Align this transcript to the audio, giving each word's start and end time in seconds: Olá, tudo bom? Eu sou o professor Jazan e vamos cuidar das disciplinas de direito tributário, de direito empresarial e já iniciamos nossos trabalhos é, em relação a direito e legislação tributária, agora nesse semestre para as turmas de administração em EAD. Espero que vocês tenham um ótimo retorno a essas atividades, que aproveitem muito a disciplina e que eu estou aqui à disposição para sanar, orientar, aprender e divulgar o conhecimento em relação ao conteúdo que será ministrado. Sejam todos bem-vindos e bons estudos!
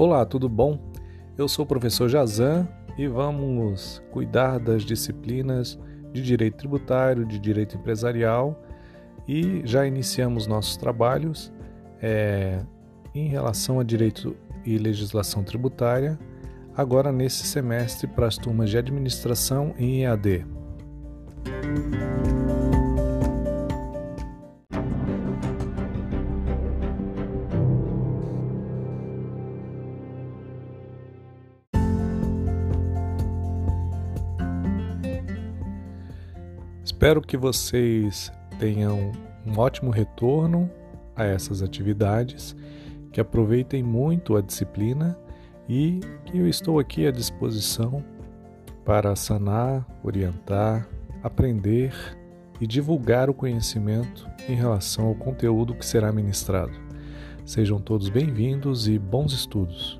Olá, 0.00 0.24
tudo 0.24 0.48
bom? 0.48 0.80
Eu 1.36 1.46
sou 1.46 1.66
o 1.66 1.68
professor 1.68 2.08
Jazan 2.08 2.66
e 2.96 3.06
vamos 3.06 4.02
cuidar 4.10 4.58
das 4.58 4.82
disciplinas 4.82 5.78
de 6.10 6.22
direito 6.22 6.56
tributário, 6.56 7.26
de 7.26 7.38
direito 7.38 7.76
empresarial 7.76 8.64
e 9.28 9.60
já 9.62 9.86
iniciamos 9.86 10.46
nossos 10.46 10.78
trabalhos 10.78 11.52
é, 12.00 12.64
em 13.14 13.28
relação 13.28 13.78
a 13.78 13.84
direito 13.84 14.34
e 14.64 14.78
legislação 14.78 15.44
tributária, 15.44 16.18
agora 16.74 17.12
nesse 17.12 17.44
semestre 17.46 18.06
para 18.06 18.26
as 18.26 18.38
turmas 18.38 18.70
de 18.70 18.78
administração 18.78 19.74
em 19.76 20.04
EAD. 20.04 20.46
Espero 37.00 37.22
que 37.22 37.38
vocês 37.38 38.30
tenham 38.58 39.12
um 39.46 39.58
ótimo 39.58 39.90
retorno 39.90 40.70
a 41.16 41.24
essas 41.24 41.62
atividades, 41.62 42.54
que 43.10 43.18
aproveitem 43.18 43.82
muito 43.82 44.36
a 44.36 44.42
disciplina 44.42 45.18
e 45.66 46.00
que 46.26 46.36
eu 46.36 46.46
estou 46.46 46.78
aqui 46.78 47.06
à 47.06 47.10
disposição 47.10 48.04
para 48.84 49.16
sanar, 49.16 49.86
orientar, 50.04 50.86
aprender 51.22 51.94
e 52.60 52.66
divulgar 52.66 53.30
o 53.30 53.34
conhecimento 53.34 54.28
em 54.46 54.54
relação 54.54 55.06
ao 55.06 55.14
conteúdo 55.14 55.74
que 55.74 55.86
será 55.86 56.12
ministrado. 56.12 56.78
Sejam 57.46 57.80
todos 57.80 58.10
bem-vindos 58.10 58.86
e 58.86 58.98
bons 58.98 59.32
estudos! 59.32 59.98